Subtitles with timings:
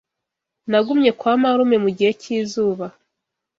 [0.69, 2.85] Nagumye kwa marume mugihe cyizuba.